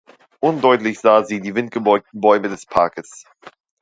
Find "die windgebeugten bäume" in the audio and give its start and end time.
1.41-2.49